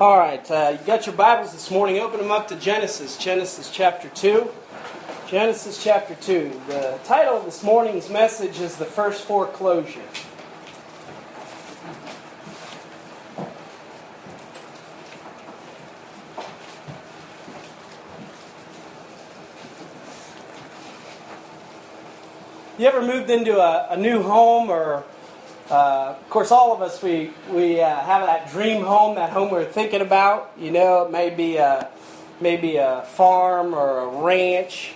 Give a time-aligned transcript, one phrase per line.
[0.00, 1.98] All right, uh, you got your Bibles this morning.
[1.98, 4.50] Open them up to Genesis, Genesis chapter 2.
[5.28, 6.58] Genesis chapter 2.
[6.68, 10.00] The title of this morning's message is The First Foreclosure.
[22.78, 25.04] You ever moved into a, a new home or
[25.70, 29.50] uh, of course, all of us, we, we uh, have that dream home, that home
[29.50, 30.50] we're thinking about.
[30.58, 31.88] You know, it may be a,
[32.40, 34.94] maybe a farm or a ranch,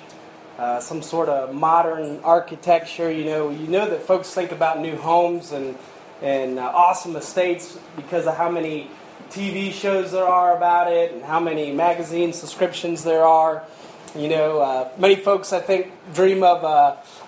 [0.58, 3.08] uh, some sort of modern architecture.
[3.08, 5.78] You know, you know that folks think about new homes and,
[6.20, 8.90] and uh, awesome estates because of how many
[9.30, 13.62] TV shows there are about it and how many magazine subscriptions there are.
[14.16, 16.64] You know, uh, many folks, I think, dream of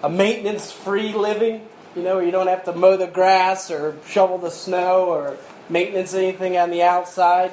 [0.03, 4.37] a maintenance free living you know, you don't have to mow the grass or shovel
[4.37, 5.39] the snow or
[5.71, 7.51] maintenance anything on the outside.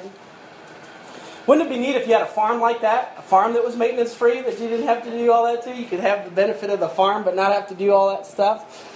[1.46, 3.14] Wouldn't it be neat if you had a farm like that?
[3.18, 5.74] A farm that was maintenance free, that you didn't have to do all that to?
[5.74, 8.26] You could have the benefit of the farm but not have to do all that
[8.26, 8.90] stuff?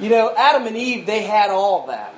[0.00, 2.14] You know, Adam and Eve, they had all that.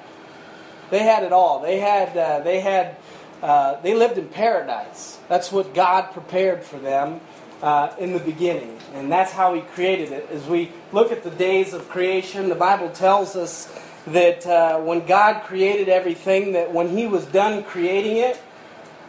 [0.91, 1.61] They had it all.
[1.61, 2.97] They had, uh, they had,
[3.43, 5.19] uh, they lived in paradise.
[5.29, 7.21] That's what God prepared for them
[7.63, 8.77] uh, in the beginning.
[8.95, 10.29] And that's how He created it.
[10.31, 13.73] As we look at the days of creation, the Bible tells us
[14.09, 18.41] that uh, when God created everything, that when He was done creating it,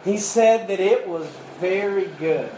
[0.04, 1.28] He said that it was
[1.60, 2.50] very good.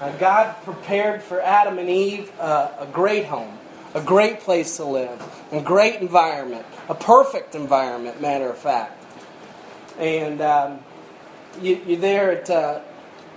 [0.00, 3.58] Uh, God prepared for Adam and Eve uh, a great home,
[3.94, 9.02] a great place to live, a great environment, a perfect environment, matter of fact.
[9.98, 10.80] And um,
[11.62, 12.80] you, are there at uh,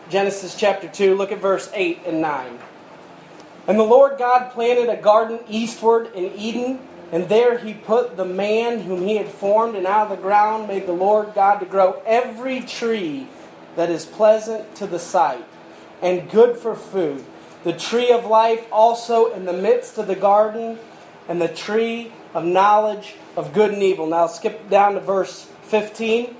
[0.09, 2.59] Genesis chapter 2, look at verse 8 and 9.
[3.67, 6.79] And the Lord God planted a garden eastward in Eden,
[7.11, 10.67] and there he put the man whom he had formed, and out of the ground
[10.67, 13.27] made the Lord God to grow every tree
[13.75, 15.45] that is pleasant to the sight
[16.01, 17.23] and good for food.
[17.63, 20.79] The tree of life also in the midst of the garden,
[21.27, 24.07] and the tree of knowledge of good and evil.
[24.07, 26.35] Now skip down to verse 15.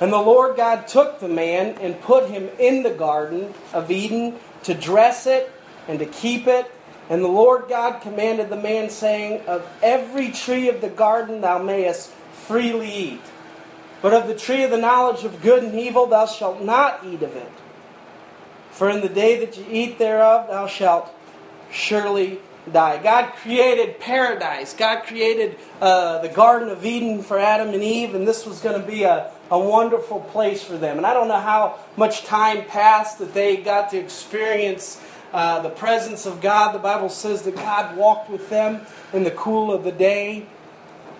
[0.00, 4.36] And the Lord God took the man and put him in the garden of Eden
[4.62, 5.50] to dress it
[5.88, 6.70] and to keep it.
[7.10, 11.58] And the Lord God commanded the man, saying, Of every tree of the garden thou
[11.58, 13.22] mayest freely eat,
[14.02, 17.22] but of the tree of the knowledge of good and evil thou shalt not eat
[17.22, 17.52] of it.
[18.70, 21.12] For in the day that you eat thereof thou shalt
[21.72, 22.40] surely
[22.72, 23.02] die.
[23.02, 24.74] God created paradise.
[24.74, 28.80] God created uh, the Garden of Eden for Adam and Eve, and this was going
[28.80, 30.96] to be a, a wonderful place for them.
[30.96, 35.00] And I don't know how much time passed that they got to experience
[35.32, 36.72] uh, the presence of God.
[36.72, 38.82] The Bible says that God walked with them
[39.12, 40.46] in the cool of the day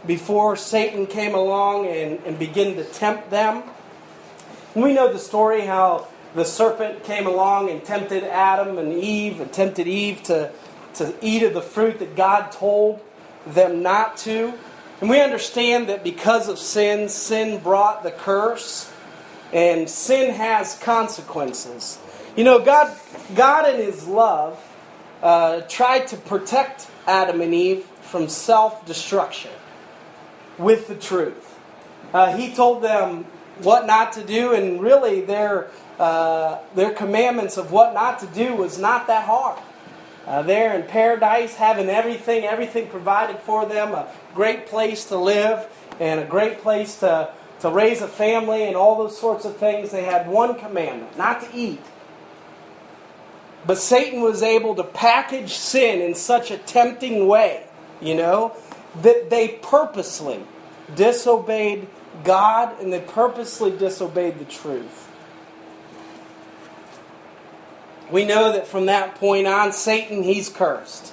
[0.07, 3.63] before Satan came along and, and began to tempt them.
[4.75, 9.53] We know the story how the serpent came along and tempted Adam and Eve, and
[9.53, 10.53] tempted Eve to,
[10.95, 13.01] to eat of the fruit that God told
[13.47, 14.55] them not to.
[15.01, 18.93] And we understand that because of sin, sin brought the curse,
[19.53, 21.99] and sin has consequences.
[22.37, 22.97] You know, God,
[23.35, 24.61] God in His love
[25.23, 29.53] uh, tried to protect Adam and Eve from self destruction
[30.59, 31.59] with the truth.
[32.13, 33.25] Uh, he told them
[33.63, 38.55] what not to do, and really their, uh, their commandments of what not to do
[38.55, 39.59] was not that hard.
[40.29, 45.67] Uh, there in paradise, having everything, everything provided for them, a great place to live,
[45.99, 49.91] and a great place to, to raise a family, and all those sorts of things.
[49.91, 51.81] They had one commandment not to eat.
[53.67, 57.67] But Satan was able to package sin in such a tempting way,
[58.03, 58.55] you know,
[59.01, 60.41] that they purposely
[60.95, 61.89] disobeyed
[62.23, 65.08] God and they purposely disobeyed the truth.
[68.11, 71.13] We know that from that point on, Satan, he's cursed.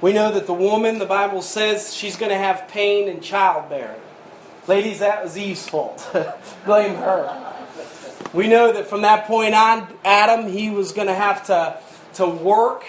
[0.00, 4.00] We know that the woman, the Bible says, she's going to have pain in childbearing.
[4.66, 6.08] Ladies, that was Eve's fault.
[6.64, 7.54] Blame her.
[8.34, 11.78] We know that from that point on, Adam, he was going to have to,
[12.14, 12.84] to work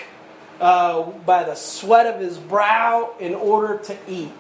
[0.60, 4.32] uh, by the sweat of his brow in order to eat,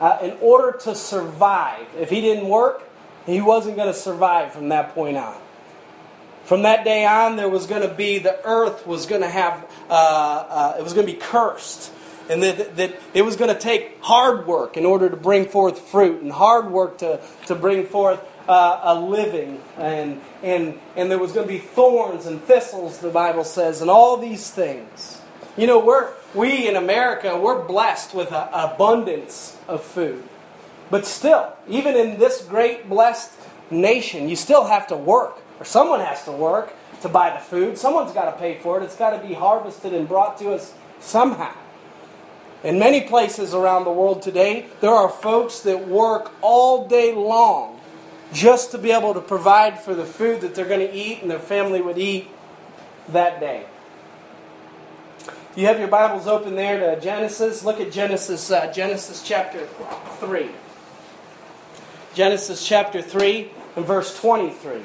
[0.00, 1.86] uh, in order to survive.
[1.98, 2.82] If he didn't work,
[3.24, 5.36] he wasn't going to survive from that point on.
[6.44, 9.70] From that day on, there was going to be, the earth was going to have,
[9.88, 11.90] uh, uh, it was going to be cursed.
[12.28, 15.78] And that, that it was going to take hard work in order to bring forth
[15.78, 19.60] fruit, and hard work to, to bring forth uh, a living.
[19.76, 23.90] And, and, and there was going to be thorns and thistles, the Bible says, and
[23.90, 25.20] all these things.
[25.56, 30.22] You know, we're, we in America, we're blessed with an abundance of food.
[30.90, 33.32] But still, even in this great blessed
[33.70, 36.72] nation, you still have to work, or someone has to work
[37.02, 37.78] to buy the food.
[37.78, 38.84] Someone's got to pay for it.
[38.84, 41.52] It's got to be harvested and brought to us somehow.
[42.62, 47.78] In many places around the world today, there are folks that work all day long
[48.32, 51.30] just to be able to provide for the food that they're going to eat and
[51.30, 52.28] their family would eat
[53.08, 53.66] that day.
[55.56, 57.64] You have your Bibles open there to Genesis.
[57.64, 59.66] Look at Genesis, uh, Genesis chapter
[60.18, 60.50] 3.
[62.14, 64.82] Genesis chapter 3 and verse 23.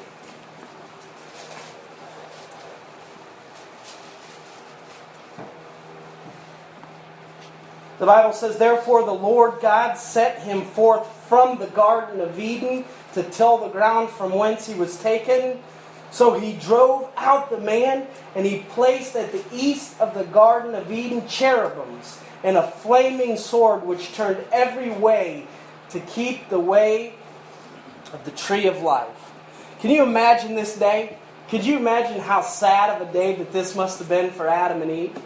[8.00, 12.86] The Bible says, Therefore the Lord God set him forth from the Garden of Eden
[13.12, 15.60] to till the ground from whence he was taken.
[16.10, 20.74] So he drove out the man, and he placed at the east of the Garden
[20.74, 25.46] of Eden cherubims and a flaming sword which turned every way
[25.90, 27.12] to keep the way
[28.14, 29.30] of the tree of life.
[29.80, 31.18] Can you imagine this day?
[31.50, 34.80] Could you imagine how sad of a day that this must have been for Adam
[34.80, 35.22] and Eve?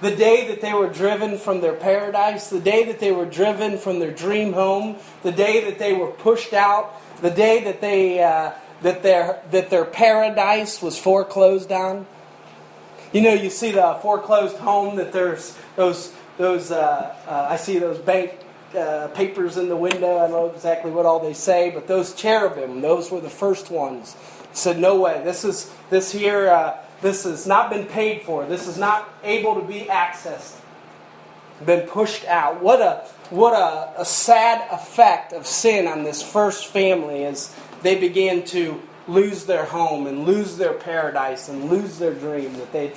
[0.00, 3.78] The day that they were driven from their paradise, the day that they were driven
[3.78, 8.22] from their dream home, the day that they were pushed out, the day that they
[8.22, 8.52] uh,
[8.82, 12.06] that their that their paradise was foreclosed on.
[13.12, 17.78] You know, you see the foreclosed home that there's those those uh, uh, I see
[17.78, 18.34] those bank
[18.76, 20.18] uh, papers in the window.
[20.18, 23.70] I don't know exactly what all they say, but those cherubim, those were the first
[23.70, 24.14] ones.
[24.52, 25.22] Said, no way.
[25.24, 26.48] This is this here.
[27.02, 28.46] This has not been paid for.
[28.46, 30.56] This is not able to be accessed.
[31.64, 32.62] Been pushed out.
[32.62, 37.98] What a what a, a sad effect of sin on this first family as they
[37.98, 42.52] began to lose their home and lose their paradise and lose their dream.
[42.54, 42.92] That they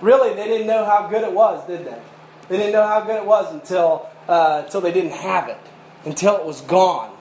[0.00, 2.00] really they didn't know how good it was, did they?
[2.48, 5.60] They didn't know how good it was until uh, until they didn't have it,
[6.04, 7.16] until it was gone.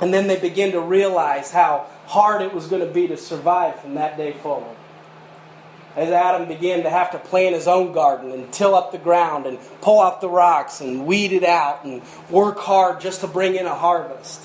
[0.00, 3.78] And then they began to realize how hard it was going to be to survive
[3.80, 4.74] from that day forward.
[5.94, 9.44] As Adam began to have to plant his own garden and till up the ground
[9.44, 12.00] and pull out the rocks and weed it out and
[12.30, 14.42] work hard just to bring in a harvest.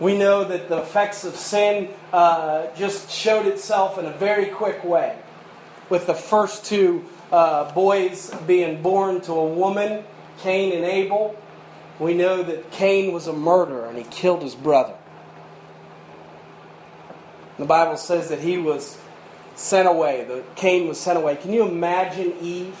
[0.00, 4.82] We know that the effects of sin uh, just showed itself in a very quick
[4.82, 5.16] way,
[5.88, 10.02] with the first two uh, boys being born to a woman,
[10.38, 11.40] Cain and Abel.
[12.00, 14.94] We know that Cain was a murderer and he killed his brother.
[17.58, 18.98] The Bible says that he was
[19.54, 20.24] sent away.
[20.24, 21.36] The Cain was sent away.
[21.36, 22.76] Can you imagine Eve?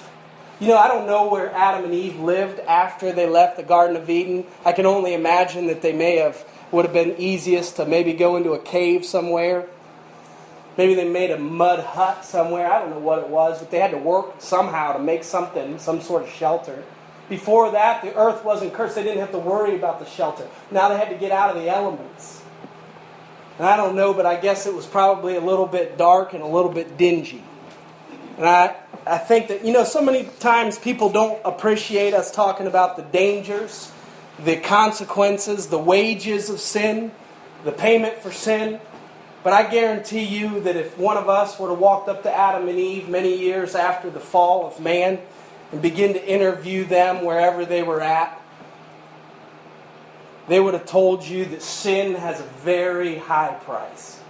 [0.60, 3.96] You know, I don't know where Adam and Eve lived after they left the Garden
[3.96, 4.46] of Eden.
[4.64, 8.36] I can only imagine that they may have would have been easiest to maybe go
[8.36, 9.66] into a cave somewhere.
[10.76, 12.70] Maybe they made a mud hut somewhere.
[12.70, 15.78] I don't know what it was, but they had to work somehow to make something,
[15.78, 16.82] some sort of shelter.
[17.28, 18.96] Before that, the earth wasn't cursed.
[18.96, 20.48] They didn't have to worry about the shelter.
[20.70, 22.42] Now they had to get out of the elements.
[23.58, 26.42] And I don't know, but I guess it was probably a little bit dark and
[26.42, 27.44] a little bit dingy.
[28.36, 32.66] And I, I think that, you know, so many times people don't appreciate us talking
[32.66, 33.92] about the dangers,
[34.44, 37.12] the consequences, the wages of sin,
[37.62, 38.80] the payment for sin.
[39.44, 42.66] But I guarantee you that if one of us would have walked up to Adam
[42.66, 45.20] and Eve many years after the fall of man
[45.70, 48.40] and begin to interview them wherever they were at,
[50.48, 54.20] they would have told you that sin has a very high price.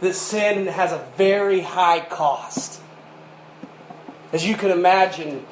[0.00, 2.80] That sin has a very high cost.
[4.32, 5.46] As you can imagine,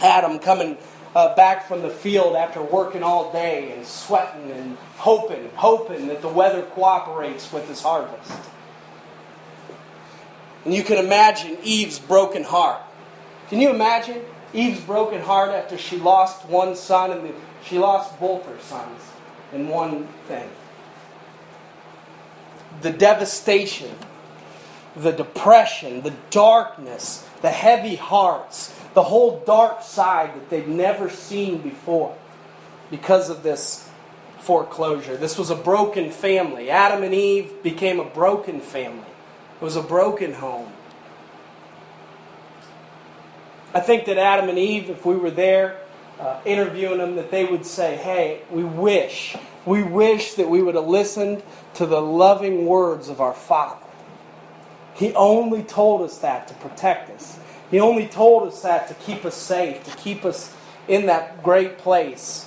[0.00, 0.76] Adam coming
[1.14, 6.20] uh, back from the field after working all day and sweating and hoping, hoping that
[6.20, 8.32] the weather cooperates with his harvest.
[10.66, 12.82] And you can imagine Eve's broken heart.
[13.48, 14.20] Can you imagine
[14.52, 17.34] Eve's broken heart after she lost one son and
[17.68, 19.02] she lost both her sons
[19.52, 20.48] in one thing?
[22.82, 23.94] The devastation,
[24.94, 31.58] the depression, the darkness, the heavy hearts, the whole dark side that they'd never seen
[31.58, 32.16] before
[32.90, 33.88] because of this
[34.40, 35.16] foreclosure.
[35.16, 36.70] This was a broken family.
[36.70, 39.06] Adam and Eve became a broken family,
[39.60, 40.72] it was a broken home.
[43.74, 45.78] I think that Adam and Eve, if we were there
[46.18, 50.74] uh, interviewing them, that they would say, Hey, we wish, we wish that we would
[50.74, 51.42] have listened
[51.74, 53.84] to the loving words of our Father.
[54.94, 57.38] He only told us that to protect us.
[57.70, 60.54] He only told us that to keep us safe, to keep us
[60.88, 62.46] in that great place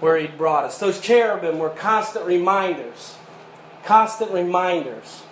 [0.00, 0.78] where He brought us.
[0.78, 3.16] Those cherubim were constant reminders,
[3.84, 5.22] constant reminders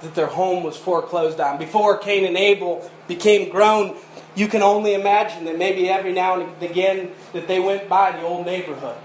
[0.00, 1.58] that their home was foreclosed on.
[1.58, 3.96] Before Cain and Abel became grown
[4.36, 8.22] you can only imagine that maybe every now and again that they went by the
[8.22, 8.96] old neighborhood.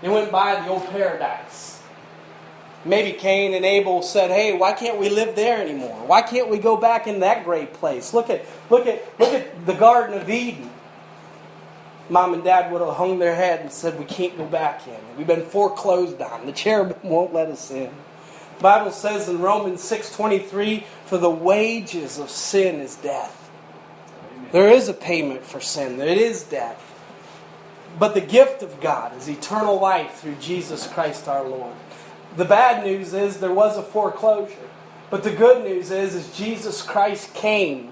[0.00, 1.82] They went by the old paradise.
[2.84, 5.96] Maybe Cain and Abel said, "Hey, why can't we live there anymore?
[6.06, 8.14] Why can't we go back in that great place?
[8.14, 10.70] Look at look at look at the Garden of Eden."
[12.10, 15.16] Mom and Dad would have hung their head and said, "We can't go back in.
[15.16, 16.46] We've been foreclosed on.
[16.46, 17.90] The cherubim won't let us in."
[18.58, 23.43] The Bible says in Romans 6:23, "For the wages of sin is death."
[24.54, 26.00] There is a payment for sin.
[26.00, 26.80] It is death.
[27.98, 31.74] But the gift of God is eternal life through Jesus Christ our Lord.
[32.36, 34.54] The bad news is there was a foreclosure.
[35.10, 37.90] But the good news is, is Jesus Christ came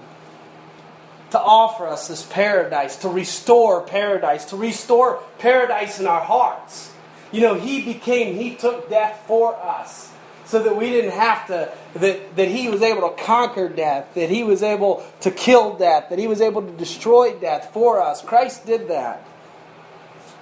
[1.31, 6.93] to offer us this paradise, to restore paradise, to restore paradise in our hearts.
[7.33, 10.12] You know, He became, He took death for us
[10.53, 14.29] so that we didn't have to, that, that He was able to conquer death, that
[14.29, 18.21] He was able to kill death, that He was able to destroy death for us.
[18.21, 19.25] Christ did that.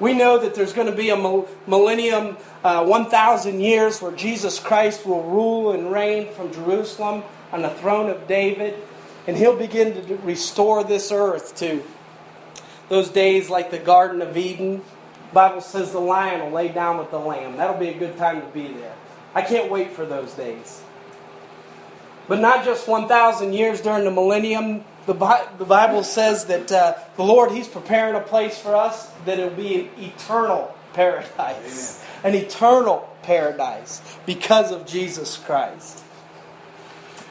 [0.01, 1.15] We know that there's going to be a
[1.65, 7.70] millennium, uh, 1,000 years, where Jesus Christ will rule and reign from Jerusalem on the
[7.70, 8.84] throne of David.
[9.27, 11.82] And he'll begin to restore this earth to
[12.89, 14.82] those days like the Garden of Eden.
[15.30, 17.56] The Bible says the lion will lay down with the lamb.
[17.56, 18.96] That'll be a good time to be there.
[19.34, 20.82] I can't wait for those days.
[22.28, 27.52] But not just 1,000 years during the millennium, the, Bible says that uh, the Lord,
[27.52, 32.04] He's preparing a place for us that it'll be an eternal paradise.
[32.24, 32.36] Amen.
[32.36, 36.04] An eternal paradise because of Jesus Christ.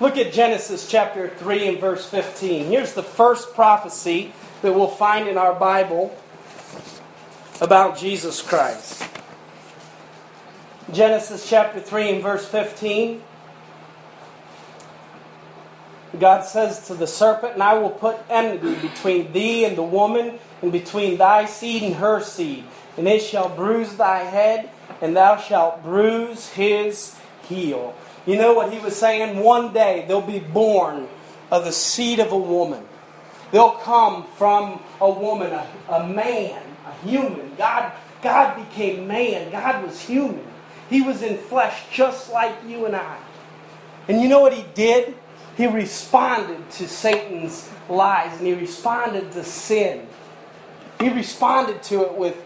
[0.00, 2.66] Look at Genesis chapter 3 and verse 15.
[2.66, 6.16] Here's the first prophecy that we'll find in our Bible
[7.60, 9.04] about Jesus Christ.
[10.92, 13.22] Genesis chapter 3 and verse 15.
[16.18, 20.38] God says to the serpent, And I will put enmity between thee and the woman,
[20.60, 22.64] and between thy seed and her seed.
[22.96, 24.70] And it shall bruise thy head,
[25.00, 27.16] and thou shalt bruise his
[27.48, 27.94] heel.
[28.26, 29.38] You know what he was saying?
[29.38, 31.08] One day they'll be born
[31.50, 32.84] of the seed of a woman.
[33.52, 37.54] They'll come from a woman, a, a man, a human.
[37.56, 37.92] God,
[38.22, 39.50] God became man.
[39.50, 40.49] God was human.
[40.90, 43.18] He was in flesh just like you and I.
[44.08, 45.14] And you know what he did?
[45.56, 50.06] He responded to Satan's lies and he responded to sin.
[50.98, 52.36] He responded to it with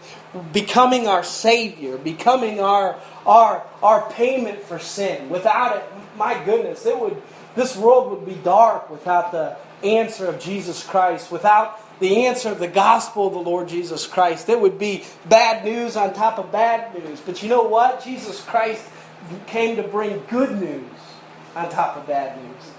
[0.53, 5.29] becoming our Savior, becoming our, our, our payment for sin.
[5.29, 5.83] Without it,
[6.17, 7.21] my goodness, it would
[7.55, 12.59] this world would be dark without the answer of Jesus Christ, without the answer of
[12.59, 14.49] the gospel of the Lord Jesus Christ.
[14.49, 17.21] It would be bad news on top of bad news.
[17.21, 18.03] But you know what?
[18.03, 18.85] Jesus Christ
[19.47, 20.83] came to bring good news
[21.55, 22.71] on top of bad news.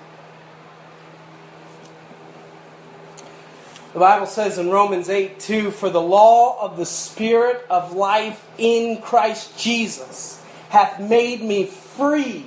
[3.93, 8.47] The Bible says in Romans 8 2 For the law of the Spirit of life
[8.59, 12.45] in Christ Jesus hath made me free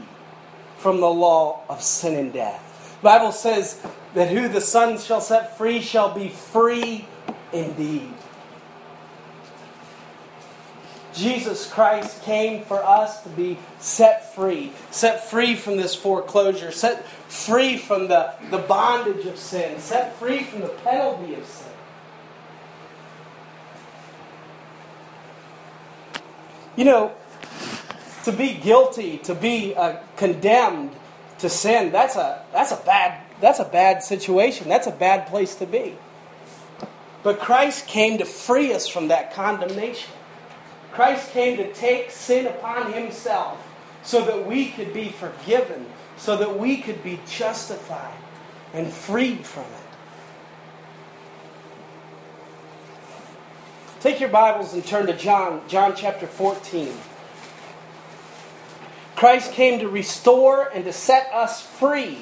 [0.78, 2.98] from the law of sin and death.
[3.02, 3.82] The Bible says
[4.14, 7.06] that who the Son shall set free shall be free
[7.54, 8.14] indeed.
[11.14, 17.06] Jesus Christ came for us to be set free, set free from this foreclosure, set
[17.28, 21.68] free from the, the bondage of sin, set free from the penalty of sin.
[26.78, 27.12] You know,
[28.24, 30.92] to be guilty, to be uh, condemned
[31.40, 34.68] to sin, that's a, that's, a bad, that's a bad situation.
[34.70, 35.98] That's a bad place to be.
[37.24, 40.12] But Christ came to free us from that condemnation.
[40.92, 43.66] Christ came to take sin upon himself
[44.04, 45.86] so that we could be forgiven,
[46.18, 48.18] so that we could be justified
[48.74, 49.90] and freed from it.
[54.00, 56.94] Take your Bibles and turn to John, John chapter 14.
[59.18, 62.20] Christ came to restore and to set us free.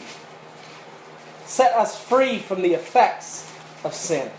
[1.48, 3.50] Set us free from the effects
[3.86, 4.30] of sin.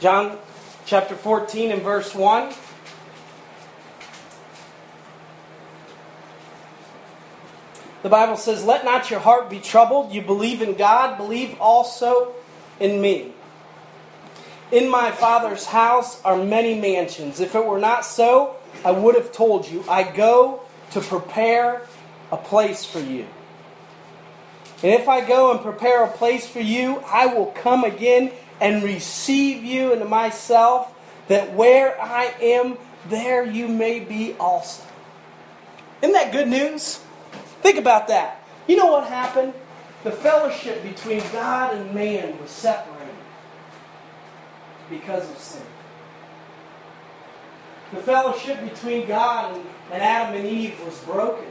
[0.00, 0.36] John
[0.84, 2.52] chapter 14 and verse 1.
[8.02, 10.12] The Bible says, Let not your heart be troubled.
[10.12, 12.34] You believe in God, believe also
[12.80, 13.32] in me.
[14.72, 17.38] In my Father's house are many mansions.
[17.38, 19.84] If it were not so, I would have told you.
[19.88, 21.82] I go to prepare
[22.32, 23.26] a place for you.
[24.82, 28.82] And if I go and prepare a place for you, I will come again and
[28.82, 30.92] receive you into myself,
[31.28, 34.82] that where I am, there you may be also.
[36.02, 37.00] Isn't that good news?
[37.62, 38.42] Think about that.
[38.66, 39.54] You know what happened?
[40.02, 43.14] The fellowship between God and man was separated
[44.88, 45.62] because of sin.
[47.92, 51.50] The fellowship between God and, Adam and Eve was broken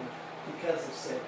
[0.56, 1.20] because of sin.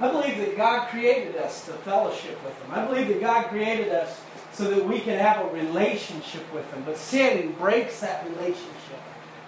[0.00, 2.70] I believe that God created us to fellowship with Him.
[2.72, 4.20] I believe that God created us
[4.52, 6.82] so that we can have a relationship with Him.
[6.86, 9.00] But sin breaks that relationship.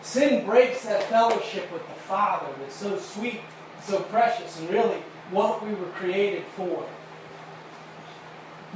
[0.03, 3.41] Sin breaks that fellowship with the Father that's so sweet,
[3.83, 6.87] so precious, and really what we were created for.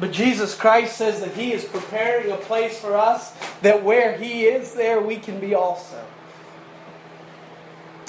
[0.00, 4.44] But Jesus Christ says that He is preparing a place for us, that where He
[4.44, 6.02] is, there we can be also.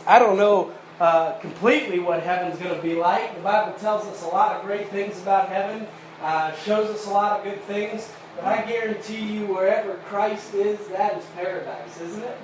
[0.06, 3.36] I don't know uh, completely what heaven's going to be like.
[3.36, 5.88] The Bible tells us a lot of great things about heaven,
[6.22, 8.12] uh, shows us a lot of good things.
[8.36, 12.38] But I guarantee you, wherever Christ is, that is paradise, isn't it?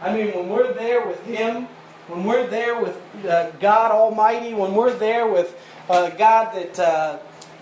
[0.00, 1.68] I mean, when we're there with Him,
[2.08, 5.56] when we're there with uh, God Almighty, when we're there with
[5.88, 7.18] uh, God that uh,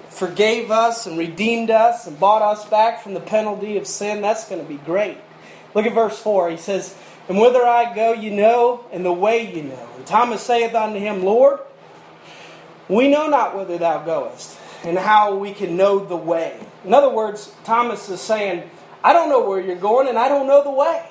[0.09, 4.49] forgave us and redeemed us and bought us back from the penalty of sin, that's
[4.49, 5.19] going to be great.
[5.75, 6.51] Look at verse 4.
[6.51, 6.95] He says,
[7.29, 9.89] And whither I go, you know, and the way you know.
[9.97, 11.61] And Thomas saith unto him, Lord,
[12.89, 16.59] we know not whither thou goest, and how we can know the way.
[16.85, 18.69] In other words, Thomas is saying,
[19.03, 21.07] I don't know where you're going, and I don't know the way.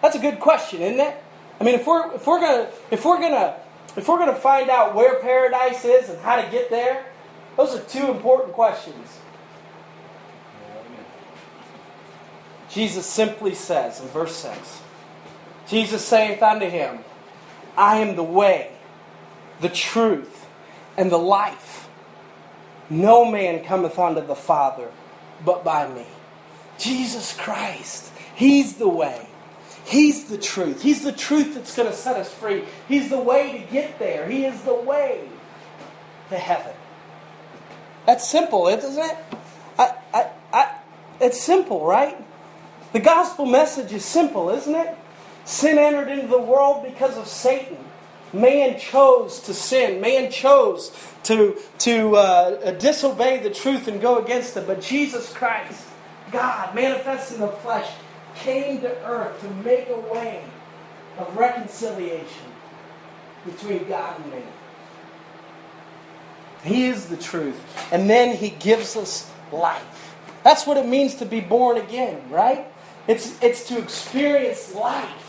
[0.00, 1.16] That's a good question, isn't it?
[1.60, 3.56] I mean, if we're if we're gonna if we're gonna
[3.96, 7.04] if we're gonna find out where paradise is and how to get there,
[7.56, 9.18] those are two important questions.
[12.70, 14.82] Jesus simply says in verse 6
[15.68, 17.00] Jesus saith unto him,
[17.76, 18.72] I am the way,
[19.60, 20.46] the truth,
[20.96, 21.88] and the life.
[22.90, 24.90] No man cometh unto the Father
[25.44, 26.06] but by me.
[26.78, 29.26] Jesus Christ, He's the way.
[29.84, 30.82] He's the truth.
[30.82, 32.64] He's the truth that's going to set us free.
[32.88, 34.28] He's the way to get there.
[34.28, 35.28] He is the way
[36.28, 36.74] to heaven.
[38.06, 39.16] That's simple, isn't it?
[39.78, 40.78] I, I, I,
[41.20, 42.16] it's simple, right?
[42.92, 44.96] The gospel message is simple, isn't it?
[45.48, 47.78] Sin entered into the world because of Satan.
[48.34, 49.98] Man chose to sin.
[49.98, 54.66] Man chose to, to uh, disobey the truth and go against it.
[54.66, 55.86] But Jesus Christ,
[56.30, 57.90] God, manifest in the flesh,
[58.34, 60.44] came to earth to make a way
[61.16, 62.52] of reconciliation
[63.46, 64.42] between God and man.
[66.62, 67.58] He is the truth.
[67.90, 70.14] And then He gives us life.
[70.44, 72.66] That's what it means to be born again, right?
[73.06, 75.27] It's, it's to experience life.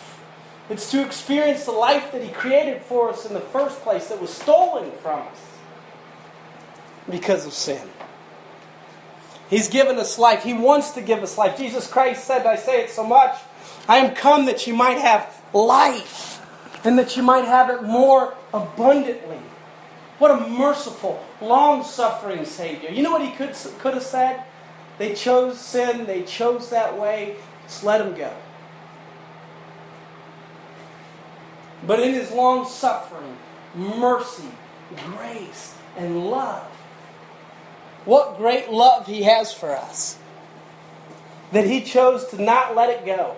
[0.69, 4.21] It's to experience the life that He created for us in the first place that
[4.21, 5.39] was stolen from us
[7.10, 7.89] because of sin.
[9.49, 10.43] He's given us life.
[10.43, 11.58] He wants to give us life.
[11.58, 13.36] Jesus Christ said, I say it so much,
[13.88, 16.45] I am come that you might have life
[16.86, 19.39] and that you might have it more abundantly.
[20.19, 22.91] What a merciful, long suffering Savior.
[22.91, 24.43] You know what he could, could have said?
[24.99, 28.32] They chose sin, they chose that way, just let them go.
[31.86, 33.38] But in his long suffering,
[33.76, 34.50] mercy,
[35.15, 36.68] grace, and love,
[38.06, 40.18] what great love he has for us.
[41.52, 43.36] That he chose to not let it go.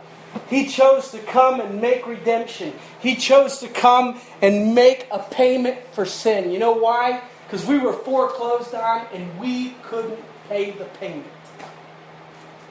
[0.50, 2.74] He chose to come and make redemption.
[3.00, 6.52] He chose to come and make a payment for sin.
[6.52, 7.22] You know why?
[7.46, 11.26] Because we were foreclosed on and we couldn't pay the payment.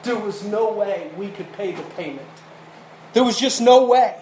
[0.03, 2.27] There was no way we could pay the payment.
[3.13, 4.20] There was just no way.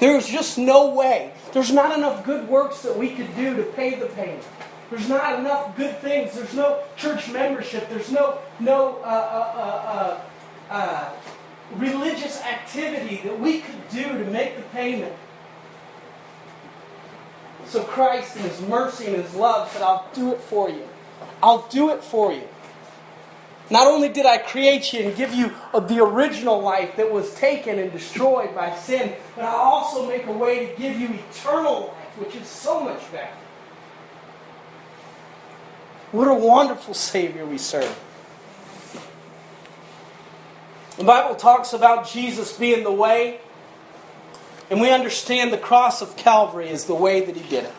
[0.00, 1.32] There was just no way.
[1.52, 4.44] There's not enough good works that we could do to pay the payment.
[4.90, 6.34] There's not enough good things.
[6.34, 7.88] There's no church membership.
[7.88, 10.20] There's no no uh, uh,
[10.70, 11.12] uh, uh
[11.76, 15.14] religious activity that we could do to make the payment.
[17.66, 20.88] So Christ, in His mercy and His love, said, I'll do it for you.
[21.42, 22.48] I'll do it for you.
[23.70, 27.78] Not only did I create you and give you the original life that was taken
[27.78, 32.18] and destroyed by sin, but I also make a way to give you eternal life,
[32.18, 33.30] which is so much better.
[36.12, 37.98] What a wonderful Savior we serve.
[40.96, 43.40] The Bible talks about Jesus being the way,
[44.70, 47.74] and we understand the cross of Calvary is the way that he did it.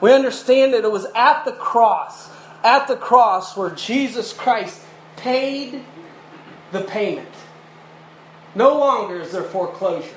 [0.00, 2.29] We understand that it was at the cross,
[2.62, 4.80] at the cross where Jesus Christ
[5.16, 5.82] paid
[6.72, 7.28] the payment.
[8.54, 10.14] No longer is there foreclosure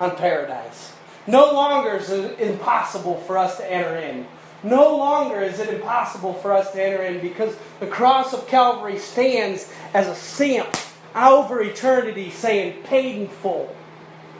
[0.00, 0.92] on paradise.
[1.26, 4.26] No longer is it impossible for us to enter in.
[4.62, 8.98] No longer is it impossible for us to enter in because the cross of Calvary
[8.98, 10.74] stands as a stamp
[11.14, 13.74] over eternity saying paid in full.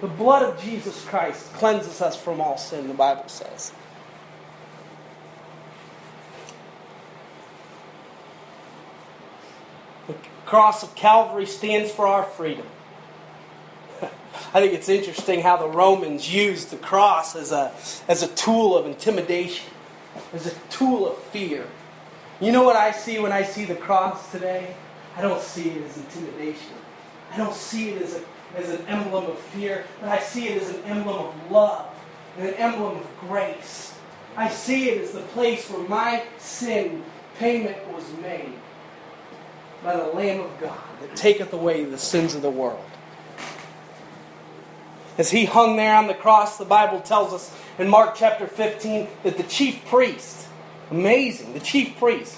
[0.01, 3.73] The blood of Jesus Christ cleanses us from all sin, the Bible says.
[10.45, 12.67] Cross of Calvary stands for our freedom.
[14.03, 17.73] I think it's interesting how the Romans used the cross as a,
[18.09, 19.71] as a tool of intimidation,
[20.33, 21.67] as a tool of fear.
[22.41, 24.75] You know what I see when I see the cross today?
[25.17, 26.75] I don't see it as intimidation.
[27.33, 28.23] I don't see it as, a,
[28.57, 31.89] as an emblem of fear, but I see it as an emblem of love
[32.37, 33.95] and an emblem of grace.
[34.37, 37.05] I see it as the place where my sin
[37.39, 38.53] payment was made
[39.85, 42.83] by the Lamb of God that taketh away the sins of the world.
[45.19, 49.07] As he hung there on the cross, the Bible tells us in Mark chapter 15
[49.23, 50.49] that the chief priest,
[50.91, 52.37] amazing, the chief priest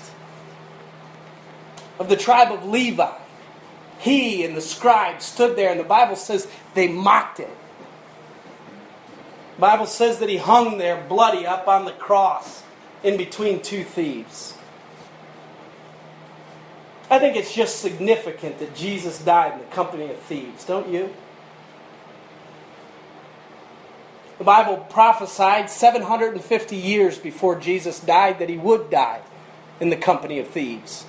[2.01, 3.13] of the tribe of Levi,
[3.99, 7.51] he and the scribe stood there, and the Bible says they mocked him.
[9.55, 12.63] The Bible says that he hung there bloody up on the cross
[13.03, 14.56] in between two thieves.
[17.09, 21.15] I think it's just significant that Jesus died in the company of thieves, don't you?
[24.39, 29.21] The Bible prophesied 750 years before Jesus died that he would die
[29.81, 31.07] in the company of thieves.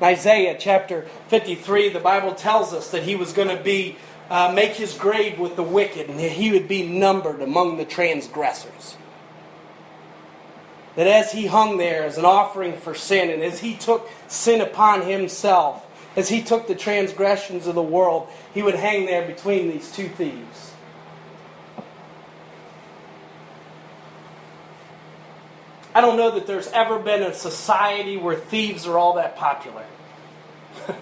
[0.00, 3.96] In Isaiah chapter 53, the Bible tells us that he was going to be
[4.30, 7.84] uh, make his grave with the wicked and that he would be numbered among the
[7.84, 8.96] transgressors.
[10.98, 14.60] That as he hung there as an offering for sin and as he took sin
[14.60, 19.70] upon himself, as he took the transgressions of the world, he would hang there between
[19.70, 20.72] these two thieves.
[25.94, 29.84] I don't know that there's ever been a society where thieves are all that popular.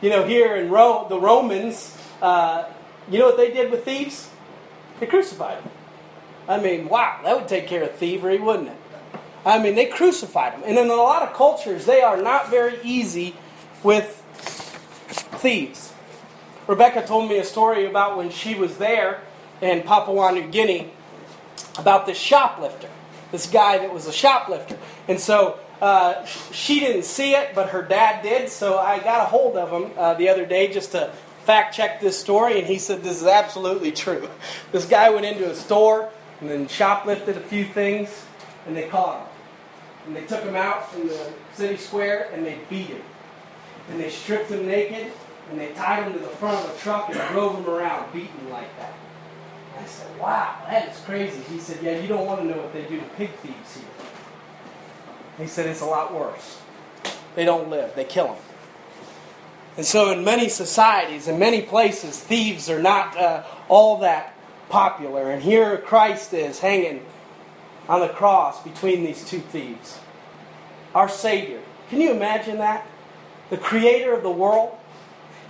[0.00, 2.70] you know, here in Rome, the Romans, uh,
[3.10, 4.30] you know what they did with thieves?
[5.00, 5.72] They crucified them.
[6.48, 8.76] I mean, wow, that would take care of thievery, wouldn't it?
[9.44, 10.62] I mean, they crucified them.
[10.64, 13.34] And in a lot of cultures, they are not very easy
[13.82, 14.22] with
[15.40, 15.92] thieves.
[16.66, 19.20] Rebecca told me a story about when she was there
[19.60, 20.92] in Papua New Guinea
[21.78, 22.88] about this shoplifter,
[23.32, 24.78] this guy that was a shoplifter.
[25.08, 28.48] And so uh, she didn't see it, but her dad did.
[28.48, 31.12] So I got a hold of him uh, the other day just to
[31.44, 34.28] fact check this story, and he said this is absolutely true.
[34.72, 36.10] This guy went into a store
[36.42, 38.26] and then shoplifted a few things,
[38.66, 39.26] and they caught him.
[40.06, 43.02] And they took him out in the city square and they beat him.
[43.88, 45.12] And they stripped him naked
[45.50, 48.50] and they tied him to the front of a truck and drove him around beating
[48.50, 48.94] like that.
[49.78, 51.40] I said, wow, that is crazy.
[51.42, 53.84] He said, yeah, you don't want to know what they do to pig thieves here.
[55.38, 56.60] He said, it's a lot worse.
[57.36, 58.36] They don't live, they kill them.
[59.76, 64.31] And so, in many societies, in many places, thieves are not uh, all that
[64.72, 65.30] popular.
[65.30, 67.04] And here Christ is hanging
[67.88, 69.98] on the cross between these two thieves.
[70.94, 71.60] Our Savior.
[71.90, 72.86] Can you imagine that?
[73.50, 74.76] The creator of the world.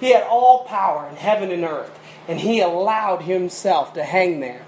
[0.00, 1.96] He had all power in heaven and earth
[2.28, 4.64] and he allowed himself to hang there,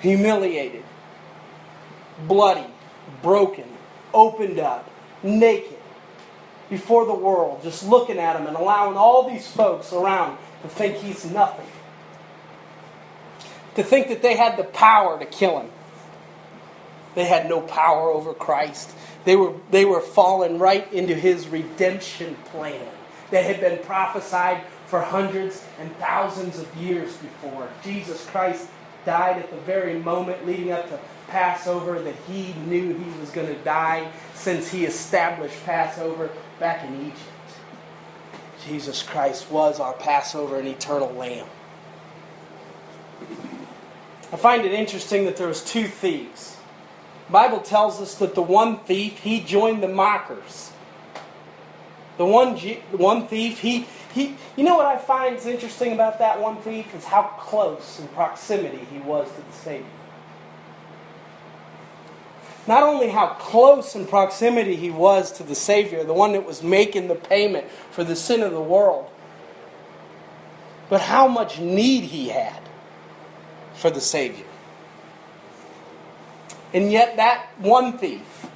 [0.00, 0.84] humiliated,
[2.26, 2.66] bloody,
[3.22, 3.64] broken,
[4.12, 4.90] opened up,
[5.22, 5.78] naked,
[6.68, 10.96] before the world, just looking at him and allowing all these folks around to think
[10.96, 11.66] he's nothing.
[13.80, 15.70] To think that they had the power to kill him.
[17.14, 18.90] They had no power over Christ.
[19.24, 22.86] They were, they were falling right into his redemption plan
[23.30, 27.70] that had been prophesied for hundreds and thousands of years before.
[27.82, 28.68] Jesus Christ
[29.06, 33.46] died at the very moment leading up to Passover that he knew he was going
[33.46, 37.18] to die since he established Passover back in Egypt.
[38.66, 41.46] Jesus Christ was our Passover and eternal lamb.
[44.32, 46.56] I find it interesting that there was two thieves.
[47.26, 50.70] The Bible tells us that the one thief, he joined the mockers.
[52.16, 56.18] The one, the one thief, he, he, you know what I find is interesting about
[56.18, 59.86] that one thief is how close in proximity he was to the Savior.
[62.66, 66.62] Not only how close in proximity he was to the Savior, the one that was
[66.62, 69.10] making the payment for the sin of the world,
[70.88, 72.60] but how much need he had
[73.80, 74.44] for the Savior.
[76.72, 78.46] And yet, that one thief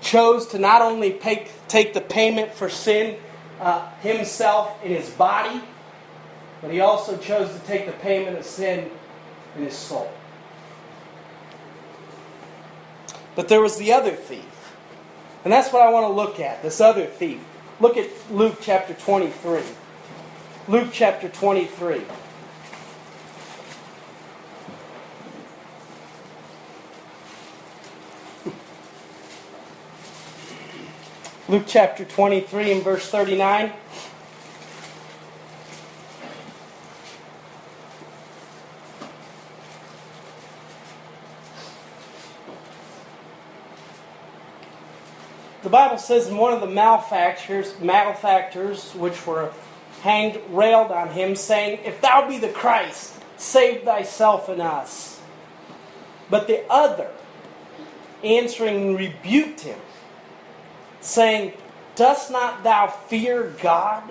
[0.00, 3.18] chose to not only pay, take the payment for sin
[3.60, 5.60] uh, himself in his body,
[6.60, 8.90] but he also chose to take the payment of sin
[9.56, 10.12] in his soul.
[13.34, 14.74] But there was the other thief.
[15.44, 17.40] And that's what I want to look at this other thief.
[17.80, 19.62] Look at Luke chapter 23.
[20.68, 22.02] Luke chapter 23.
[31.50, 33.72] Luke chapter 23 and verse 39.
[45.64, 49.52] The Bible says one of the malefactors, malefactors which were
[50.02, 55.20] hanged, railed on him, saying, If thou be the Christ, save thyself and us.
[56.30, 57.10] But the other,
[58.22, 59.80] answering, rebuked him,
[61.00, 61.52] saying,
[61.96, 64.04] Dost not thou fear God?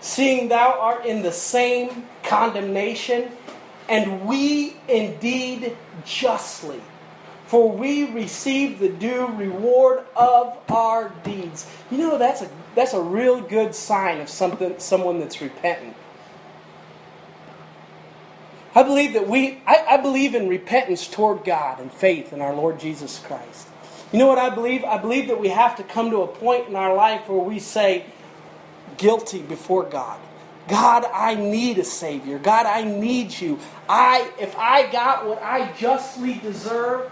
[0.00, 3.30] Seeing thou art in the same condemnation,
[3.88, 6.80] and we indeed justly
[7.50, 11.66] for we receive the due reward of our deeds.
[11.90, 15.96] You know, that's a, that's a real good sign of something, someone that's repentant.
[18.72, 22.54] I believe that we, I, I believe in repentance toward God and faith in our
[22.54, 23.66] Lord Jesus Christ.
[24.12, 24.84] You know what I believe?
[24.84, 27.58] I believe that we have to come to a point in our life where we
[27.58, 28.06] say,
[28.96, 30.18] guilty before God.
[30.68, 32.38] God, I need a Savior.
[32.38, 33.58] God, I need you.
[33.88, 37.10] I, if I got what I justly deserve,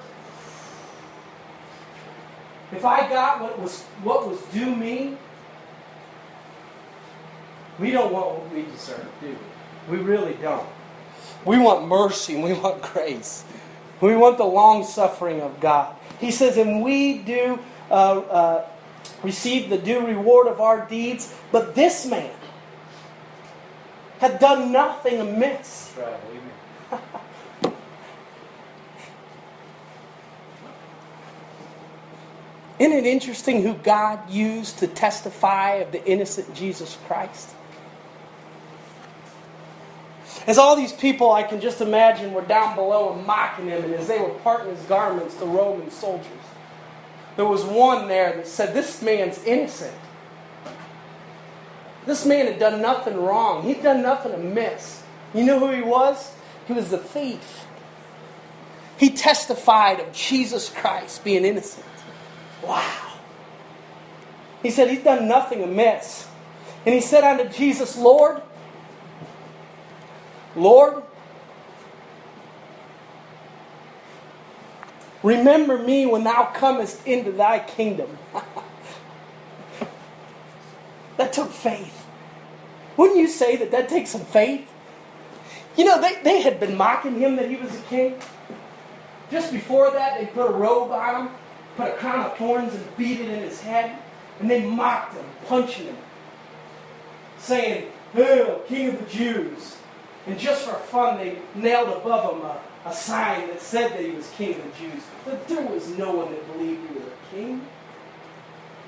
[2.71, 5.17] if I got what was what was due me,
[7.79, 9.37] we don't want what we deserve, do
[9.89, 9.97] we?
[9.97, 10.67] We really don't.
[11.45, 13.45] We want mercy and we want grace.
[14.01, 15.97] We want the long suffering of God.
[16.21, 17.59] He says, and we do
[17.91, 18.69] uh, uh,
[19.23, 22.35] receive the due reward of our deeds, but this man
[24.19, 25.95] had done nothing amiss.
[25.97, 27.01] Right.
[32.79, 37.51] Isn't it interesting who God used to testify of the innocent Jesus Christ?
[40.49, 43.93] As all these people, I can just imagine, were down below and mocking him, and
[43.93, 46.27] as they were parting his garments, the Roman soldiers,
[47.37, 49.95] there was one there that said, This man's innocent.
[52.07, 55.03] This man had done nothing wrong, he'd done nothing amiss.
[55.35, 56.35] You know who he was?
[56.67, 57.67] He was the thief.
[58.97, 61.85] He testified of Jesus Christ being innocent.
[62.63, 63.19] Wow.
[64.63, 66.27] He said, He's done nothing amiss.
[66.87, 68.41] And he said unto Jesus, Lord,
[70.59, 71.03] Lord,
[75.23, 78.19] remember me when thou comest into thy kingdom.
[81.17, 82.07] that took faith.
[82.97, 84.69] Wouldn't you say that that takes some faith?
[85.77, 88.19] You know, they, they had been mocking him that he was a king.
[89.31, 91.35] Just before that, they put a robe on him
[91.79, 93.97] put a crown of thorns and beat it in his head.
[94.41, 95.97] And they mocked him, punching him,
[97.39, 99.78] saying, Hail, King of the Jews.
[100.29, 104.11] And just for fun, they nailed above him a, a sign that said that he
[104.11, 105.03] was King of the Jews.
[105.25, 107.67] But there was no one that believed he was a king.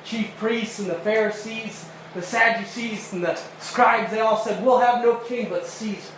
[0.04, 5.02] Chief priests and the Pharisees, the Sadducees and the scribes, they all said, We'll have
[5.02, 6.12] no king but Caesar.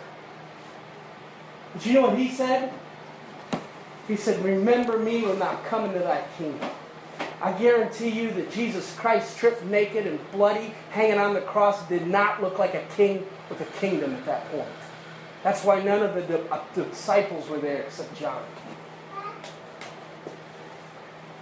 [1.73, 2.73] But you know what he said?
[4.09, 6.69] He said, Remember me when thou come into thy kingdom.
[7.41, 12.07] I guarantee you that Jesus Christ, stripped naked and bloody, hanging on the cross, did
[12.07, 14.67] not look like a king with a kingdom at that point.
[15.43, 18.43] That's why none of the, uh, disciples were there except John.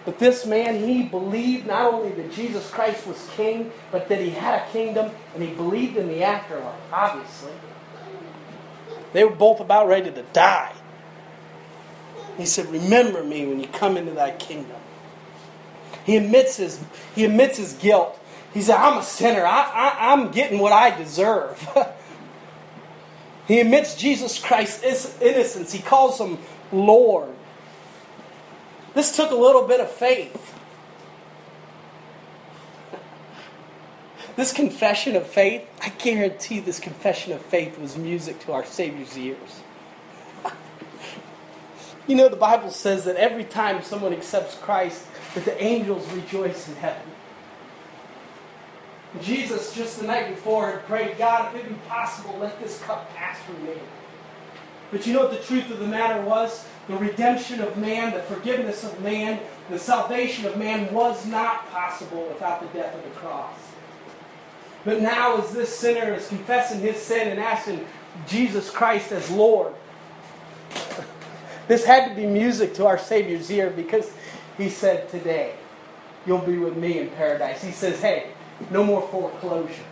[0.03, 4.31] But this man, he believed not only that Jesus Christ was king, but that he
[4.31, 7.51] had a kingdom, and he believed in the afterlife, obviously.
[9.13, 10.73] They were both about ready to die.
[12.37, 14.77] He said, Remember me when you come into thy kingdom.
[16.03, 16.83] He admits his,
[17.13, 18.17] he admits his guilt.
[18.53, 19.45] He said, I'm a sinner.
[19.45, 21.67] I, I, I'm getting what I deserve.
[23.47, 25.73] he admits Jesus Christ's innocence.
[25.73, 26.37] He calls him
[26.71, 27.29] Lord.
[28.93, 30.55] This took a little bit of faith.
[34.35, 39.17] This confession of faith, I guarantee this confession of faith was music to our Savior's
[39.17, 39.61] ears.
[42.07, 46.67] You know, the Bible says that every time someone accepts Christ, that the angels rejoice
[46.67, 47.03] in heaven.
[49.19, 53.13] Jesus, just the night before, had prayed, God, if it be possible, let this cup
[53.13, 53.73] pass from me.
[54.89, 56.65] But you know what the truth of the matter was?
[56.87, 62.25] The redemption of man, the forgiveness of man, the salvation of man was not possible
[62.27, 63.57] without the death of the cross.
[64.83, 67.85] But now, as this sinner is confessing his sin and asking
[68.27, 69.73] Jesus Christ as Lord,
[71.67, 74.11] this had to be music to our Savior's ear because
[74.57, 75.55] he said, Today,
[76.25, 77.63] you'll be with me in paradise.
[77.63, 78.31] He says, Hey,
[78.69, 79.83] no more foreclosure.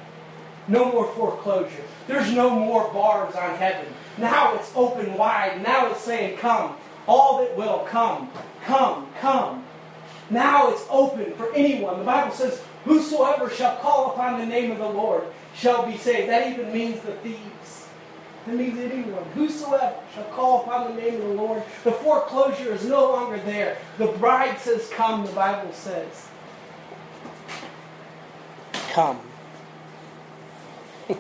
[0.68, 1.84] No more foreclosure.
[2.08, 3.92] There's no more bars on heaven.
[4.18, 5.64] Now it's open wide.
[5.64, 6.76] Now it's saying, Come.
[7.08, 8.30] All that will come.
[8.66, 9.66] Come, come.
[10.30, 11.98] Now it's open for anyone.
[12.00, 15.24] The Bible says, Whosoever shall call upon the name of the Lord
[15.56, 16.30] shall be saved.
[16.30, 17.88] That even means the thieves.
[18.46, 19.24] That means anyone.
[19.34, 21.64] Whosoever shall call upon the name of the Lord.
[21.84, 23.78] The foreclosure is no longer there.
[23.98, 26.28] The bride says, Come, the Bible says.
[28.90, 29.20] Come.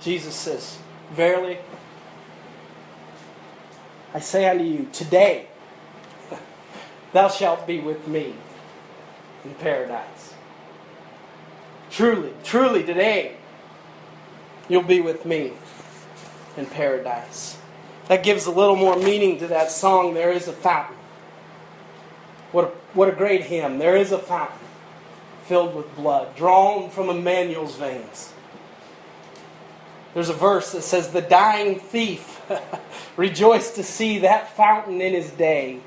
[0.00, 0.78] Jesus says,
[1.12, 1.58] Verily,
[4.14, 5.46] I say unto you, today
[7.12, 8.34] thou shalt be with me
[9.44, 10.34] in paradise.
[11.90, 13.36] Truly, truly, today
[14.68, 15.52] you'll be with me
[16.56, 17.58] in paradise.
[18.08, 20.99] That gives a little more meaning to that song, There is a Fountain.
[22.52, 23.78] What a, what a great hymn.
[23.78, 24.66] There is a fountain
[25.44, 28.32] filled with blood, drawn from Emmanuel's veins.
[30.14, 32.40] There's a verse that says, The dying thief
[33.16, 35.80] rejoiced to see that fountain in his day,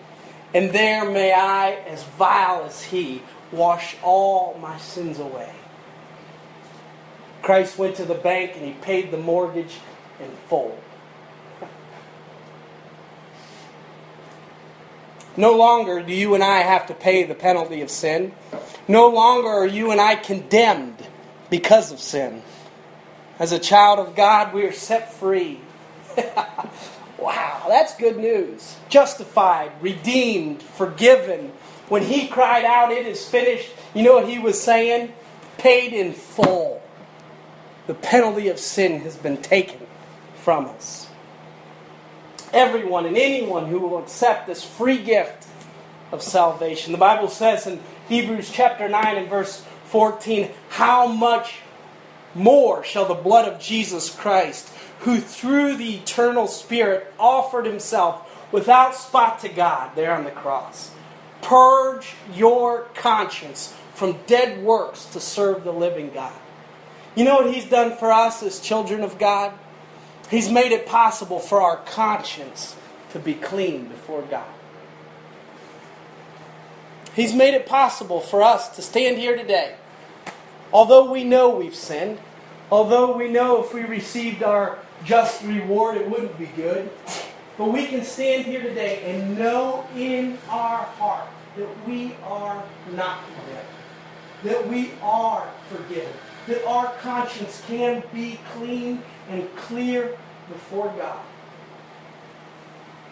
[0.53, 3.21] and there may I, as vile as he,
[3.51, 5.53] wash all my sins away.
[7.41, 9.79] Christ went to the bank and he paid the mortgage
[10.19, 10.77] in full.
[15.35, 18.33] No longer do you and I have to pay the penalty of sin.
[18.87, 21.07] No longer are you and I condemned
[21.49, 22.43] because of sin.
[23.39, 25.59] As a child of God, we are set free.
[27.17, 28.75] wow, that's good news.
[28.89, 31.51] Justified, redeemed, forgiven.
[31.89, 35.13] When he cried out, It is finished, you know what he was saying?
[35.57, 36.81] Paid in full.
[37.87, 39.87] The penalty of sin has been taken
[40.35, 41.07] from us
[42.53, 45.47] everyone and anyone who will accept this free gift
[46.11, 46.91] of salvation.
[46.91, 51.59] The Bible says in Hebrews chapter 9 and verse 14, How much
[52.35, 58.95] more shall the blood of Jesus Christ, who through the eternal Spirit offered himself without
[58.95, 60.91] spot to God there on the cross,
[61.41, 66.33] purge your conscience from dead works to serve the living God.
[67.15, 69.53] You know what he's done for us as children of God?
[70.33, 72.75] He's made it possible for our conscience
[73.11, 74.49] to be clean before God.
[77.13, 79.75] He's made it possible for us to stand here today.
[80.71, 82.17] Although we know we've sinned,
[82.71, 86.89] although we know if we received our just reward it wouldn't be good,
[87.55, 93.19] but we can stand here today and know in our heart that we are not
[93.35, 93.67] condemned,
[94.45, 96.11] that we are forgiven,
[96.47, 100.17] that our conscience can be clean and clear
[100.49, 101.19] before God.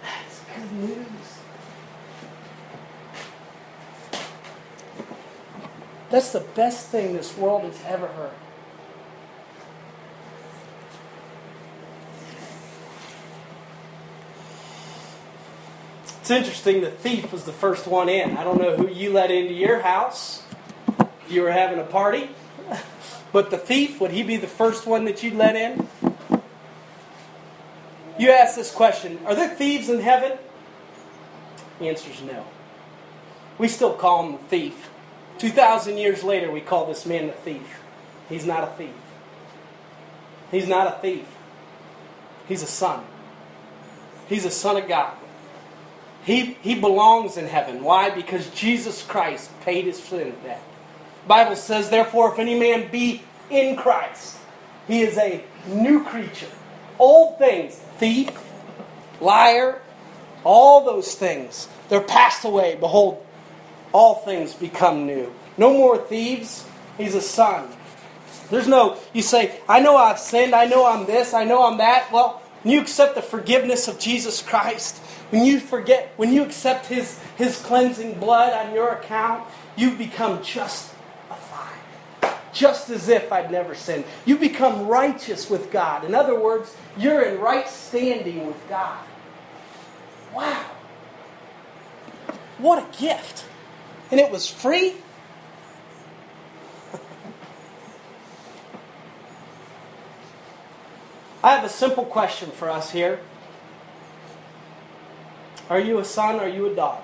[0.02, 1.08] That's good news.
[6.10, 8.32] That's the best thing this world has ever heard.
[16.20, 18.38] It's interesting, the thief was the first one in.
[18.38, 20.44] I don't know who you let into your house.
[21.26, 22.30] If you were having a party.
[23.32, 25.88] But the thief, would he be the first one that you'd let in?
[28.20, 30.38] You ask this question Are there thieves in heaven?
[31.80, 32.46] The answer is no.
[33.58, 34.90] We still call him the thief.
[35.40, 37.82] 2,000 years later, we call this man the thief.
[38.30, 38.94] He's not a thief.
[40.52, 41.26] He's not a thief.
[42.48, 43.04] He's a son.
[44.28, 45.14] He's a son of God.
[46.24, 47.84] He, he belongs in heaven.
[47.84, 48.10] Why?
[48.10, 50.62] Because Jesus Christ paid his sin debt.
[51.28, 54.38] Bible says, therefore, if any man be in Christ,
[54.88, 56.48] he is a new creature.
[57.02, 58.30] Old things, thief,
[59.20, 59.82] liar,
[60.44, 62.78] all those things, they're passed away.
[62.80, 63.26] Behold,
[63.92, 65.34] all things become new.
[65.58, 66.64] No more thieves.
[67.00, 67.70] He's a son.
[68.52, 71.80] There's no, you say, I know I've sinned, I know I'm this, I know I'm
[71.80, 72.12] that.
[72.12, 75.00] Well, when you accept the forgiveness of Jesus Christ,
[75.32, 80.44] when you forget, when you accept his, his cleansing blood on your account, you become
[80.44, 80.92] just
[82.54, 84.04] just as if I'd never sinned.
[84.26, 86.04] You become righteous with God.
[86.04, 89.06] In other words, you're in right standing with God.
[90.34, 90.66] Wow.
[92.58, 93.46] What a gift.
[94.12, 94.96] And it was free.
[101.44, 103.20] I have a simple question for us here.
[105.70, 106.36] Are you a son?
[106.36, 107.04] Or are you a daughter?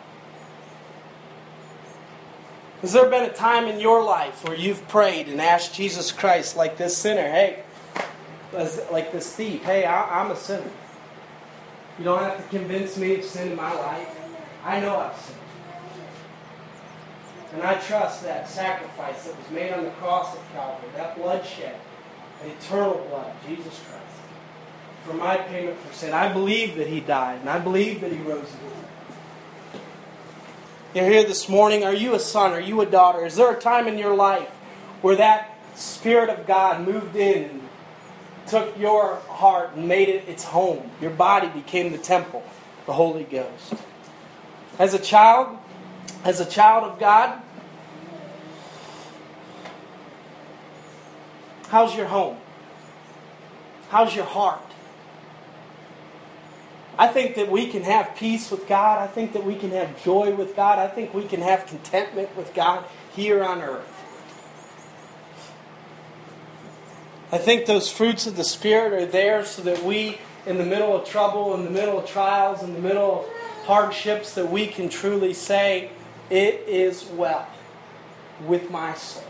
[2.81, 6.55] Has there been a time in your life where you've prayed and asked Jesus Christ,
[6.55, 7.63] like this sinner, hey,
[8.53, 10.69] like this thief, hey, I, am a sinner.
[11.97, 14.07] You don't have to convince me of sin in my life.
[14.63, 15.39] I know I've sinned.
[17.53, 21.75] And I trust that sacrifice that was made on the cross of Calvary, that bloodshed,
[22.45, 24.03] eternal blood, Jesus Christ,
[25.05, 26.13] for my payment for sin.
[26.13, 29.81] I believe that He died, and I believe that He rose again.
[30.93, 31.83] You're here this morning.
[31.83, 32.51] Are you a son?
[32.51, 33.25] Are you a daughter?
[33.25, 34.49] Is there a time in your life
[35.01, 37.66] where that Spirit of God moved in
[38.47, 40.91] took your heart and made it its home?
[41.01, 42.43] Your body became the temple,
[42.85, 43.73] the Holy Ghost.
[44.79, 45.57] As a child,
[46.23, 47.41] as a child of God,
[51.69, 52.37] how's your home?
[53.89, 54.61] How's your heart?
[56.99, 58.99] I think that we can have peace with God.
[58.99, 60.79] I think that we can have joy with God.
[60.79, 62.85] I think we can have contentment with God
[63.15, 63.96] here on earth.
[67.29, 70.95] I think those fruits of the Spirit are there so that we, in the middle
[70.95, 74.87] of trouble, in the middle of trials, in the middle of hardships, that we can
[74.87, 75.91] truly say,
[76.29, 77.45] It is well
[78.45, 79.23] with my soul.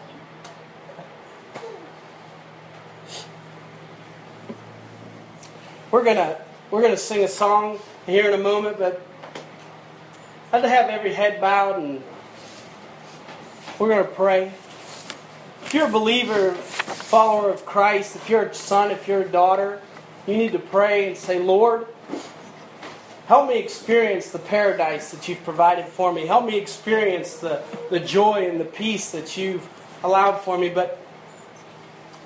[5.90, 6.40] We're gonna
[6.70, 9.02] we're gonna sing a song here in a moment, but
[10.54, 12.04] I'd to have every head bowed and
[13.80, 14.52] we're gonna pray.
[15.68, 19.82] If you're a believer, follower of Christ, if you're a son, if you're a daughter,
[20.26, 21.86] you need to pray and say, Lord,
[23.26, 26.26] help me experience the paradise that you've provided for me.
[26.26, 29.68] Help me experience the, the joy and the peace that you've
[30.06, 30.70] allowed for me.
[30.70, 31.02] But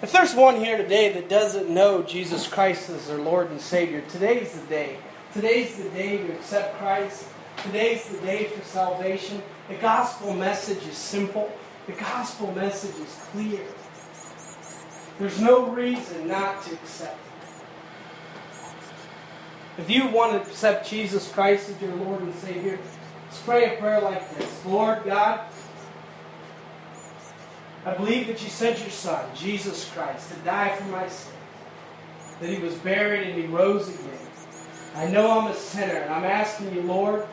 [0.04, 4.04] if there's one here today that doesn't know Jesus Christ as their Lord and Savior,
[4.08, 4.98] today's the day.
[5.34, 7.26] Today's the day to accept Christ.
[7.64, 9.42] Today's the day for salvation.
[9.68, 11.52] The gospel message is simple.
[11.88, 13.66] The gospel message is clear.
[15.20, 17.18] There's no reason not to accept
[19.78, 19.82] it.
[19.82, 22.78] If you want to accept Jesus Christ as your Lord and Savior,
[23.26, 25.42] let's pray a prayer like this Lord God,
[27.84, 31.36] I believe that you sent your Son, Jesus Christ, to die for my sins,
[32.40, 34.20] that he was buried and he rose again.
[34.94, 37.26] I know I'm a sinner, and I'm asking you, Lord,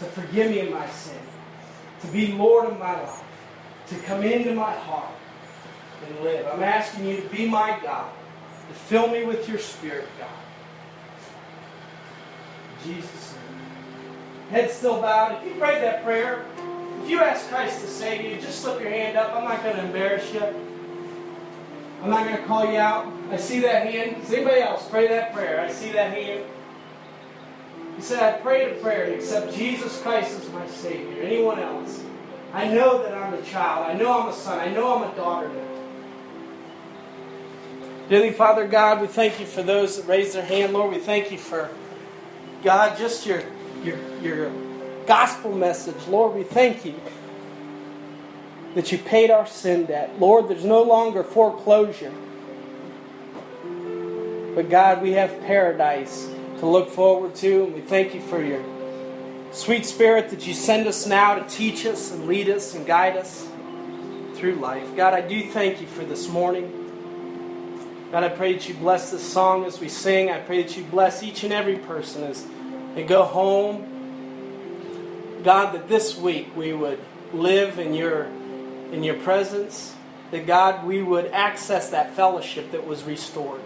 [0.00, 1.20] to forgive me of my sin,
[2.00, 3.22] to be Lord of my life,
[3.88, 5.14] to come into my heart
[6.06, 6.46] and live.
[6.46, 8.10] I'm asking you to be my God,
[8.68, 10.28] to fill me with your Spirit, God.
[12.78, 14.50] In Jesus' name.
[14.50, 15.42] Head still bowed.
[15.42, 16.44] If you prayed that prayer,
[17.02, 19.34] if you ask Christ to save you, just slip your hand up.
[19.34, 20.42] I'm not going to embarrass you.
[22.02, 23.10] I'm not going to call you out.
[23.30, 24.20] I see that hand.
[24.20, 25.60] Does anybody else pray that prayer?
[25.60, 26.44] I see that hand.
[27.96, 31.22] He said, I prayed a prayer to accept Jesus Christ as my Savior.
[31.22, 32.02] Anyone else?
[32.54, 33.90] I know that I'm a child.
[33.90, 34.60] I know I'm a son.
[34.60, 35.50] I know I'm a daughter.
[38.08, 40.72] Dearly Father God, we thank you for those that raised their hand.
[40.72, 41.68] Lord, we thank you for,
[42.62, 43.42] God, just your,
[43.82, 44.52] your, your
[45.04, 45.96] gospel message.
[46.06, 46.94] Lord, we thank you
[48.76, 50.20] that you paid our sin debt.
[50.20, 52.12] Lord, there's no longer foreclosure.
[54.54, 56.28] But God, we have paradise
[56.60, 58.62] to look forward to, and we thank you for your
[59.54, 63.16] sweet spirit that you send us now to teach us and lead us and guide
[63.16, 63.46] us
[64.34, 64.96] through life.
[64.96, 66.80] God, I do thank you for this morning.
[68.10, 70.28] God, I pray that you bless this song as we sing.
[70.28, 72.44] I pray that you bless each and every person as
[72.96, 73.92] they go home.
[75.44, 76.98] God, that this week we would
[77.32, 78.24] live in your
[78.92, 79.94] in your presence.
[80.32, 83.60] That God, we would access that fellowship that was restored.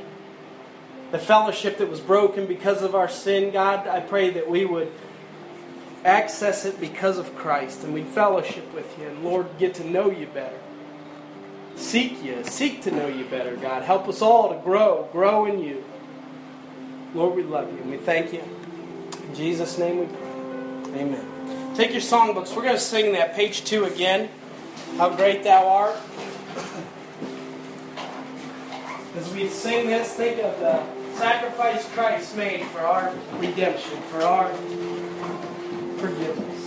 [1.12, 4.92] The fellowship that was broken because of our sin, God, I pray that we would
[6.04, 10.10] access it because of Christ and we'd fellowship with you and Lord, get to know
[10.10, 10.58] you better
[11.78, 13.82] seek you, seek to know you better, God.
[13.82, 15.84] Help us all to grow, grow in you.
[17.14, 18.42] Lord, we love you and we thank you.
[19.22, 21.00] In Jesus' name we pray.
[21.00, 21.74] Amen.
[21.74, 22.54] Take your songbooks.
[22.54, 24.28] We're going to sing that page two again.
[24.96, 25.96] How great thou art.
[29.16, 30.82] As we sing this, think of the
[31.16, 34.52] sacrifice Christ made for our redemption, for our
[35.98, 36.57] forgiveness.